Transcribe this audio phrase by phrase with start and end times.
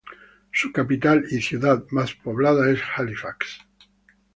[0.51, 3.59] Su capital y ciudad más poblada es Halifax.